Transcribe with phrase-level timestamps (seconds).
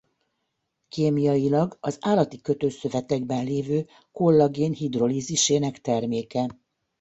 [0.89, 6.57] Kémiailag az állati kötőszövetekben lévő kollagén hidrolízisének terméke.